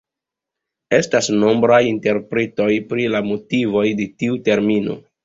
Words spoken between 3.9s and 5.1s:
de tiu termino.